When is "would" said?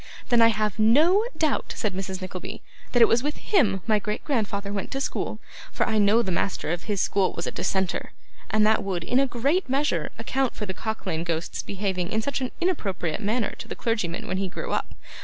8.83-9.03